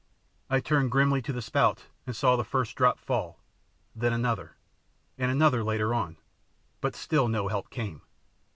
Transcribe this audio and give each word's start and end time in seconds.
I 0.49 0.61
turned 0.61 0.89
grimly 0.89 1.21
to 1.21 1.31
the 1.31 1.43
spout 1.43 1.85
and 2.07 2.15
saw 2.15 2.35
the 2.35 2.43
first 2.43 2.73
drop 2.75 2.97
fall, 2.97 3.39
then 3.95 4.11
another, 4.13 4.55
and 5.15 5.29
another 5.29 5.63
later 5.63 5.93
on, 5.93 6.17
but 6.79 6.95
still 6.95 7.27
no 7.27 7.49
help 7.49 7.69
came. 7.69 8.01